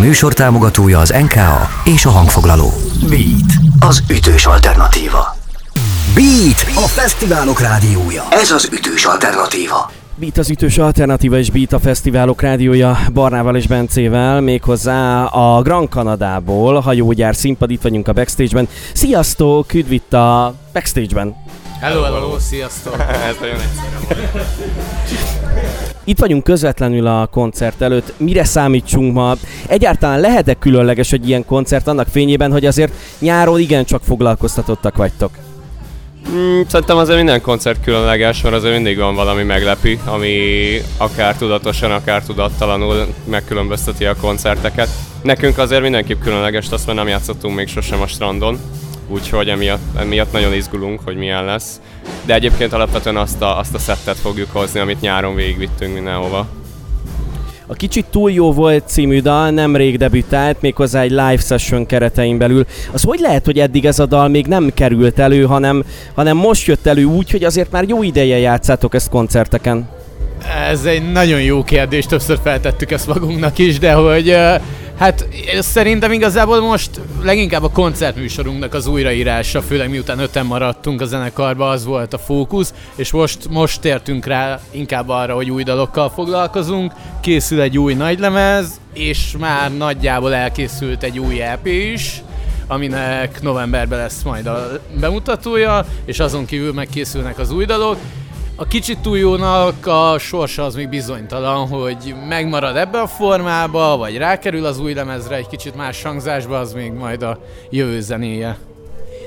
műsor 0.00 0.32
támogatója 0.32 0.98
az 0.98 1.14
NKA 1.20 1.68
és 1.84 2.04
a 2.04 2.10
hangfoglaló. 2.10 2.72
Beat, 3.08 3.52
az 3.80 4.02
ütős 4.10 4.46
alternatíva. 4.46 5.36
Beat, 6.14 6.84
a 6.84 6.88
fesztiválok 6.88 7.60
rádiója. 7.60 8.22
Ez 8.30 8.50
az 8.50 8.68
ütős 8.72 9.04
alternatíva. 9.04 9.90
Beat 10.14 10.38
az 10.38 10.50
ütős 10.50 10.78
alternatíva 10.78 11.38
és 11.38 11.50
Beat 11.50 11.72
a 11.72 11.78
fesztiválok 11.78 12.42
rádiója 12.42 12.98
Barnával 13.12 13.56
és 13.56 13.66
Bencével, 13.66 14.40
méghozzá 14.40 15.24
a 15.24 15.62
Grand 15.62 15.88
Kanadából, 15.88 16.80
hajógyár 16.80 17.36
színpad, 17.36 17.70
itt 17.70 17.82
vagyunk 17.82 18.08
a 18.08 18.12
backstage-ben. 18.12 18.68
Sziasztok, 18.92 19.74
üdv 19.74 19.92
itt 19.92 20.12
a 20.12 20.54
backstage-ben. 20.72 21.34
Hello, 21.80 22.02
hello, 22.02 22.38
sziasztok! 22.38 22.96
Ez 23.28 23.36
nagyon 23.40 23.56
egyszerűen. 23.60 24.46
Itt 26.04 26.18
vagyunk 26.18 26.44
közvetlenül 26.44 27.06
a 27.06 27.26
koncert 27.26 27.80
előtt. 27.80 28.12
Mire 28.16 28.44
számítsunk 28.44 29.12
ma? 29.12 29.34
Egyáltalán 29.66 30.20
lehet-e 30.20 30.54
különleges 30.54 31.12
egy 31.12 31.28
ilyen 31.28 31.44
koncert 31.44 31.86
annak 31.86 32.06
fényében, 32.08 32.52
hogy 32.52 32.66
azért 32.66 32.92
nyáron 33.18 33.60
igencsak 33.60 34.02
foglalkoztatottak 34.04 34.96
vagytok? 34.96 35.30
Mm, 36.30 36.60
szerintem 36.66 36.96
azért 36.96 37.18
minden 37.18 37.40
koncert 37.40 37.84
különleges, 37.84 38.42
mert 38.42 38.54
azért 38.54 38.74
mindig 38.74 38.98
van 38.98 39.14
valami 39.14 39.42
meglepi, 39.42 39.98
ami 40.04 40.36
akár 40.96 41.36
tudatosan, 41.36 41.90
akár 41.90 42.22
tudattalanul 42.22 43.06
megkülönbözteti 43.24 44.04
a 44.04 44.16
koncerteket. 44.20 44.88
Nekünk 45.22 45.58
azért 45.58 45.82
mindenképp 45.82 46.20
különleges, 46.22 46.70
azt 46.70 46.86
mert 46.86 46.98
nem 46.98 47.08
játszottunk 47.08 47.56
még 47.56 47.68
sosem 47.68 48.00
a 48.00 48.06
strandon, 48.06 48.58
úgyhogy 49.10 49.48
emiatt, 49.48 49.98
emiatt 49.98 50.32
nagyon 50.32 50.52
izgulunk, 50.54 51.00
hogy 51.04 51.16
milyen 51.16 51.44
lesz. 51.44 51.80
De 52.24 52.34
egyébként 52.34 52.72
alapvetően 52.72 53.16
azt 53.16 53.42
a, 53.42 53.58
azt 53.58 53.74
a 53.74 53.78
szettet 53.78 54.16
fogjuk 54.16 54.48
hozni, 54.52 54.80
amit 54.80 55.00
nyáron 55.00 55.34
végigvittünk 55.34 55.94
mindenhova. 55.94 56.46
A 57.66 57.74
Kicsit 57.74 58.06
túl 58.10 58.30
jó 58.30 58.52
volt 58.52 58.84
című 58.86 59.20
dal 59.20 59.50
nemrég 59.50 59.98
debütált, 59.98 60.60
méghozzá 60.60 61.00
egy 61.00 61.10
live 61.10 61.36
session 61.36 61.86
keretein 61.86 62.38
belül. 62.38 62.66
Az 62.92 63.02
hogy 63.02 63.18
lehet, 63.18 63.44
hogy 63.44 63.58
eddig 63.58 63.84
ez 63.84 63.98
a 63.98 64.06
dal 64.06 64.28
még 64.28 64.46
nem 64.46 64.70
került 64.74 65.18
elő, 65.18 65.44
hanem, 65.44 65.84
hanem 66.14 66.36
most 66.36 66.66
jött 66.66 66.86
elő 66.86 67.04
úgy, 67.04 67.30
hogy 67.30 67.44
azért 67.44 67.70
már 67.70 67.84
jó 67.88 68.02
ideje 68.02 68.38
játszátok 68.38 68.94
ezt 68.94 69.08
koncerteken? 69.10 69.88
Ez 70.70 70.84
egy 70.84 71.12
nagyon 71.12 71.42
jó 71.42 71.64
kérdés, 71.64 72.06
többször 72.06 72.38
feltettük 72.42 72.90
ezt 72.90 73.06
magunknak 73.06 73.58
is, 73.58 73.78
de 73.78 73.92
hogy 73.92 74.36
Hát 75.00 75.28
szerintem 75.58 76.12
igazából 76.12 76.60
most 76.60 76.90
leginkább 77.22 77.62
a 77.62 77.70
koncertműsorunknak 77.70 78.74
az 78.74 78.86
újraírása, 78.86 79.62
főleg 79.62 79.90
miután 79.90 80.18
öten 80.18 80.46
maradtunk 80.46 81.00
a 81.00 81.04
zenekarba, 81.04 81.68
az 81.68 81.84
volt 81.84 82.12
a 82.12 82.18
fókusz, 82.18 82.74
és 82.94 83.10
most, 83.10 83.48
most 83.48 83.80
tértünk 83.80 84.26
rá 84.26 84.60
inkább 84.70 85.08
arra, 85.08 85.34
hogy 85.34 85.50
új 85.50 85.62
dalokkal 85.62 86.10
foglalkozunk, 86.10 86.92
készül 87.20 87.60
egy 87.60 87.78
új 87.78 87.94
nagylemez, 87.94 88.80
és 88.92 89.34
már 89.38 89.76
nagyjából 89.76 90.34
elkészült 90.34 91.02
egy 91.02 91.18
új 91.18 91.42
EP 91.42 91.66
is, 91.66 92.22
aminek 92.66 93.42
novemberben 93.42 93.98
lesz 93.98 94.22
majd 94.22 94.46
a 94.46 94.80
bemutatója, 95.00 95.84
és 96.04 96.18
azon 96.18 96.44
kívül 96.44 96.72
megkészülnek 96.72 97.38
az 97.38 97.50
új 97.50 97.64
dalok, 97.64 97.96
a 98.60 98.64
kicsit 98.64 98.98
túl 98.98 99.18
jónak 99.18 99.86
a 99.86 100.18
sorsa 100.18 100.64
az 100.64 100.74
még 100.74 100.88
bizonytalan, 100.88 101.68
hogy 101.68 102.14
megmarad 102.28 102.76
ebbe 102.76 103.00
a 103.00 103.06
formába, 103.06 103.96
vagy 103.96 104.16
rákerül 104.16 104.64
az 104.64 104.80
új 104.80 104.94
lemezre 104.94 105.36
egy 105.36 105.46
kicsit 105.46 105.76
más 105.76 106.02
hangzásba, 106.02 106.58
az 106.58 106.72
még 106.72 106.92
majd 106.92 107.22
a 107.22 107.38
jövő 107.70 108.00
zenéje. 108.00 108.58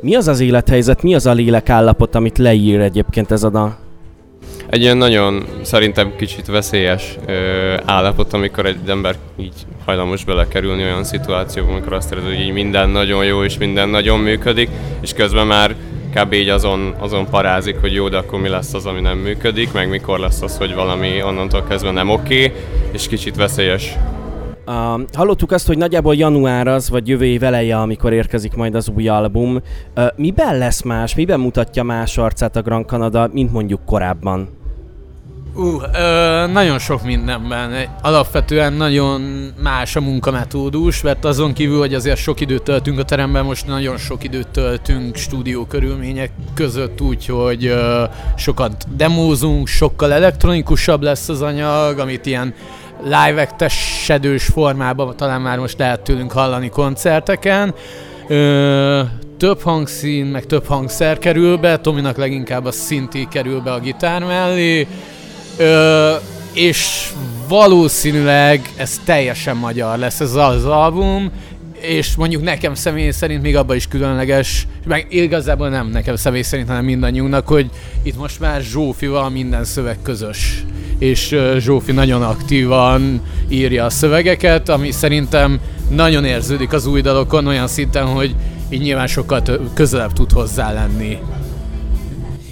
Mi 0.00 0.14
az 0.14 0.28
az 0.28 0.40
élethelyzet, 0.40 1.02
mi 1.02 1.14
az 1.14 1.26
a 1.26 1.32
lélekállapot, 1.32 2.14
amit 2.14 2.38
leír 2.38 2.80
egyébként 2.80 3.30
ez 3.30 3.42
a 3.42 3.50
dal? 3.50 3.78
Egy 4.68 4.80
ilyen 4.80 4.96
nagyon 4.96 5.44
szerintem 5.62 6.16
kicsit 6.16 6.46
veszélyes 6.46 7.16
ö, 7.26 7.74
állapot, 7.84 8.32
amikor 8.32 8.66
egy 8.66 8.78
ember 8.86 9.16
így 9.36 9.66
hajlamos 9.84 10.24
belekerülni 10.24 10.82
olyan 10.82 11.04
szituációba, 11.04 11.72
amikor 11.72 11.92
azt 11.92 12.12
érzi, 12.12 12.26
hogy 12.26 12.40
így 12.40 12.52
minden 12.52 12.90
nagyon 12.90 13.24
jó 13.24 13.44
és 13.44 13.58
minden 13.58 13.88
nagyon 13.88 14.18
működik, 14.18 14.68
és 15.00 15.12
közben 15.12 15.46
már 15.46 15.74
kb. 16.14 16.32
így 16.32 16.48
azon, 16.48 16.94
azon 16.98 17.26
parázik, 17.30 17.80
hogy 17.80 17.92
jó, 17.92 18.08
de 18.08 18.16
akkor 18.16 18.40
mi 18.40 18.48
lesz 18.48 18.74
az, 18.74 18.86
ami 18.86 19.00
nem 19.00 19.18
működik, 19.18 19.72
meg 19.72 19.88
mikor 19.88 20.18
lesz 20.18 20.42
az, 20.42 20.56
hogy 20.56 20.74
valami 20.74 21.22
onnantól 21.22 21.62
kezdve 21.62 21.90
nem 21.90 22.10
oké, 22.10 22.44
okay, 22.44 22.58
és 22.92 23.08
kicsit 23.08 23.36
veszélyes. 23.36 23.96
Uh, 24.66 25.00
hallottuk 25.12 25.52
azt, 25.52 25.66
hogy 25.66 25.78
nagyjából 25.78 26.14
január 26.14 26.66
az, 26.66 26.90
vagy 26.90 27.08
jövő 27.08 27.24
év 27.24 27.42
eleje, 27.42 27.76
amikor 27.76 28.12
érkezik 28.12 28.54
majd 28.54 28.74
az 28.74 28.88
új 28.96 29.08
album. 29.08 29.60
Uh, 29.96 30.06
miben 30.16 30.58
lesz 30.58 30.82
más, 30.82 31.14
miben 31.14 31.40
mutatja 31.40 31.82
más 31.82 32.18
arcát 32.18 32.56
a 32.56 32.62
Grand 32.62 32.86
Canada, 32.86 33.28
mint 33.32 33.52
mondjuk 33.52 33.84
korábban? 33.84 34.57
Uh, 35.54 35.82
ö, 35.94 36.46
nagyon 36.46 36.78
sok 36.78 37.02
mindenben. 37.02 37.88
Alapvetően 38.02 38.72
nagyon 38.72 39.20
más 39.62 39.96
a 39.96 40.00
munkametódus, 40.00 41.02
mert 41.02 41.24
azon 41.24 41.52
kívül, 41.52 41.78
hogy 41.78 41.94
azért 41.94 42.18
sok 42.18 42.40
időt 42.40 42.62
töltünk 42.62 42.98
a 42.98 43.04
teremben, 43.04 43.44
most 43.44 43.66
nagyon 43.66 43.96
sok 43.96 44.24
időt 44.24 44.48
töltünk 44.48 45.16
stúdió 45.16 45.64
körülmények 45.64 46.30
között, 46.54 47.00
úgyhogy 47.00 47.66
ö, 47.66 48.04
sokat 48.36 48.96
demózunk, 48.96 49.66
sokkal 49.66 50.12
elektronikusabb 50.12 51.02
lesz 51.02 51.28
az 51.28 51.42
anyag, 51.42 51.98
amit 51.98 52.26
ilyen 52.26 52.54
live 53.02 53.68
sedős 54.04 54.44
formában 54.44 55.16
talán 55.16 55.40
már 55.40 55.58
most 55.58 55.78
lehet 55.78 56.00
tőlünk 56.00 56.32
hallani 56.32 56.68
koncerteken. 56.68 57.74
Ö, 58.28 59.02
több 59.38 59.62
hangszín, 59.62 60.26
meg 60.26 60.46
több 60.46 60.66
hangszer 60.66 61.18
kerül 61.18 61.56
be, 61.56 61.78
Tominak 61.78 62.16
leginkább 62.16 62.64
a 62.64 62.72
szinti 62.72 63.26
kerül 63.30 63.60
be 63.60 63.72
a 63.72 63.78
gitár 63.78 64.24
mellé, 64.24 64.86
Ö, 65.58 66.14
és 66.52 67.10
valószínűleg 67.48 68.72
ez 68.76 69.00
teljesen 69.04 69.56
magyar 69.56 69.98
lesz 69.98 70.20
ez 70.20 70.34
az 70.34 70.64
album, 70.64 71.30
és 71.80 72.16
mondjuk 72.16 72.42
nekem 72.42 72.74
személy 72.74 73.10
szerint 73.10 73.42
még 73.42 73.56
abban 73.56 73.76
is 73.76 73.88
különleges, 73.88 74.66
meg 74.86 75.06
igazából 75.10 75.68
nem 75.68 75.88
nekem 75.88 76.16
személy 76.16 76.42
szerint, 76.42 76.68
hanem 76.68 76.84
mindannyiunknak, 76.84 77.46
hogy 77.48 77.70
itt 78.02 78.18
most 78.18 78.40
már 78.40 78.60
Zsófival 78.60 79.30
minden 79.30 79.64
szöveg 79.64 79.98
közös. 80.02 80.64
És 80.98 81.36
Zsófi 81.58 81.92
nagyon 81.92 82.22
aktívan 82.22 83.22
írja 83.48 83.84
a 83.84 83.90
szövegeket, 83.90 84.68
ami 84.68 84.90
szerintem 84.90 85.60
nagyon 85.90 86.24
érződik 86.24 86.72
az 86.72 86.86
új 86.86 87.00
dalokon 87.00 87.46
olyan 87.46 87.68
szinten, 87.68 88.04
hogy 88.04 88.34
így 88.68 88.80
nyilván 88.80 89.06
sokkal 89.06 89.42
közelebb 89.74 90.12
tud 90.12 90.32
hozzá 90.32 90.72
lenni. 90.72 91.18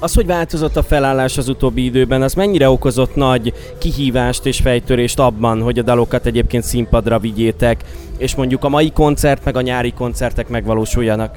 Az, 0.00 0.14
hogy 0.14 0.26
változott 0.26 0.76
a 0.76 0.82
felállás 0.82 1.38
az 1.38 1.48
utóbbi 1.48 1.84
időben, 1.84 2.22
az 2.22 2.34
mennyire 2.34 2.70
okozott 2.70 3.14
nagy 3.14 3.52
kihívást 3.78 4.46
és 4.46 4.60
fejtörést 4.60 5.18
abban, 5.18 5.62
hogy 5.62 5.78
a 5.78 5.82
dalokat 5.82 6.26
egyébként 6.26 6.64
színpadra 6.64 7.18
vigyétek, 7.18 7.84
és 8.18 8.34
mondjuk 8.34 8.64
a 8.64 8.68
mai 8.68 8.90
koncert 8.90 9.44
meg 9.44 9.56
a 9.56 9.60
nyári 9.60 9.92
koncertek 9.92 10.48
megvalósuljanak? 10.48 11.34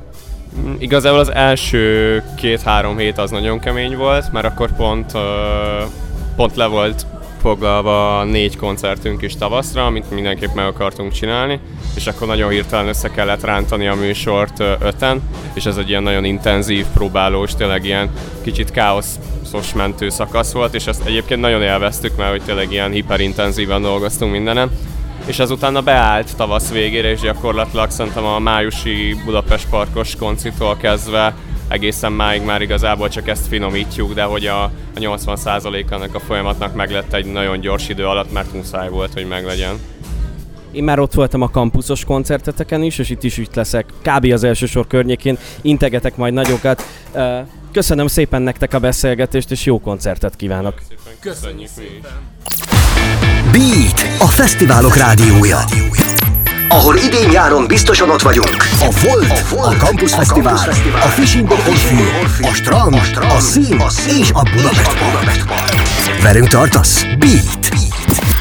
Mm, 0.59 0.73
igazából 0.77 1.19
az 1.19 1.31
első 1.31 2.23
két-három 2.35 2.97
hét 2.97 3.17
az 3.17 3.31
nagyon 3.31 3.59
kemény 3.59 3.97
volt, 3.97 4.31
mert 4.31 4.45
akkor 4.45 4.75
pont, 4.75 5.11
pont 6.35 6.55
le 6.55 6.65
volt 6.65 7.05
foglalva 7.41 8.23
négy 8.23 8.57
koncertünk 8.57 9.21
is 9.21 9.35
tavaszra, 9.35 9.85
amit 9.85 10.11
mindenképp 10.11 10.53
meg 10.53 10.65
akartunk 10.65 11.11
csinálni, 11.11 11.59
és 11.95 12.07
akkor 12.07 12.27
nagyon 12.27 12.49
hirtelen 12.49 12.87
össze 12.87 13.09
kellett 13.09 13.43
rántani 13.43 13.87
a 13.87 13.95
műsort 13.95 14.59
öten, 14.59 15.21
és 15.53 15.65
ez 15.65 15.77
egy 15.77 15.89
ilyen 15.89 16.03
nagyon 16.03 16.23
intenzív, 16.23 16.85
próbálós, 16.93 17.55
tényleg 17.55 17.85
ilyen 17.85 18.09
kicsit 18.41 18.71
káoszos 18.71 19.73
mentő 19.75 20.09
szakasz 20.09 20.51
volt, 20.51 20.73
és 20.73 20.87
ezt 20.87 21.05
egyébként 21.05 21.41
nagyon 21.41 21.61
élveztük, 21.61 22.17
mert 22.17 22.31
hogy 22.31 22.41
tényleg 22.41 22.71
ilyen 22.71 22.91
hiperintenzíven 22.91 23.81
dolgoztunk 23.81 24.31
mindenen. 24.31 24.71
És 25.25 25.39
azután 25.39 25.83
beállt 25.83 26.35
tavasz 26.35 26.71
végére, 26.71 27.11
és 27.11 27.19
gyakorlatilag 27.19 27.89
szerintem 27.89 28.25
a 28.25 28.39
májusi 28.39 29.15
Budapest 29.25 29.69
Parkos 29.69 30.15
koncitól 30.15 30.77
kezdve 30.77 31.33
egészen 31.71 32.11
máig 32.11 32.41
már 32.41 32.61
igazából 32.61 33.09
csak 33.09 33.27
ezt 33.27 33.47
finomítjuk, 33.47 34.13
de 34.13 34.23
hogy 34.23 34.45
a, 34.45 34.63
a 34.63 34.99
80% 34.99 35.91
ennek 35.91 36.15
a 36.15 36.19
folyamatnak 36.19 36.75
meglett 36.75 37.13
egy 37.13 37.25
nagyon 37.25 37.59
gyors 37.59 37.89
idő 37.89 38.05
alatt, 38.05 38.31
mert 38.31 38.53
muszáj 38.53 38.89
volt, 38.89 39.13
hogy 39.13 39.27
meglegyen. 39.27 39.79
Én 40.71 40.83
már 40.83 40.99
ott 40.99 41.13
voltam 41.13 41.41
a 41.41 41.49
kampuszos 41.49 42.05
koncerteteken 42.05 42.83
is, 42.83 42.97
és 42.97 43.09
itt 43.09 43.23
is 43.23 43.37
itt 43.37 43.55
leszek, 43.55 43.85
kb. 44.01 44.31
az 44.31 44.43
első 44.43 44.65
sor 44.65 44.87
környékén, 44.87 45.37
integetek 45.61 46.15
majd 46.15 46.33
nagyokat. 46.33 46.83
Köszönöm 47.71 48.07
szépen 48.07 48.41
nektek 48.41 48.73
a 48.73 48.79
beszélgetést, 48.79 49.51
és 49.51 49.65
jó 49.65 49.79
koncertet 49.79 50.35
kívánok! 50.35 50.81
Köszönjük 51.19 51.69
szépen! 51.75 52.11
Beat, 53.51 54.01
a 54.19 54.27
fesztiválok 54.27 54.95
rádiója 54.95 55.59
ahol 56.71 56.97
idén-nyáron 56.97 57.67
biztosan 57.67 58.09
ott 58.09 58.21
vagyunk. 58.21 58.57
A 58.79 58.87
Volt, 59.03 59.29
a, 59.29 59.55
Volt, 59.55 59.81
a 59.81 59.85
Campus 59.85 60.13
a 60.13 60.15
Fesztivál, 60.15 60.57
Fesztivál, 60.57 61.01
a 61.01 61.05
Fishing 61.05 61.51
Orfű, 61.51 62.03
a 62.41 62.53
Strand, 62.53 62.93
a, 62.93 63.03
strand, 63.03 63.31
a 63.31 63.39
Szín 63.89 64.19
és 64.19 64.31
a 64.33 64.41
Budapest 64.41 64.97
Park. 65.45 65.75
Velünk 66.21 66.47
tartasz? 66.47 67.03
Beat. 67.03 67.69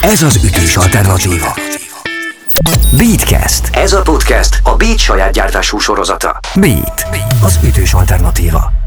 Ez 0.00 0.22
az 0.22 0.40
ütős 0.44 0.76
alternatíva. 0.76 1.56
Beatcast. 2.96 3.68
Ez 3.72 3.92
a 3.92 4.02
podcast 4.02 4.60
a 4.62 4.76
Beat 4.76 4.98
saját 4.98 5.32
gyártású 5.32 5.78
sorozata. 5.78 6.40
Beat. 6.54 7.06
Az 7.42 7.58
ütős 7.62 7.92
alternatíva. 7.92 8.79